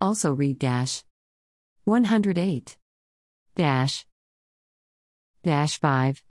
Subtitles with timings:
[0.00, 1.04] Also read dash.
[1.84, 2.76] 108
[3.54, 4.06] dash.
[5.42, 6.22] Dash 5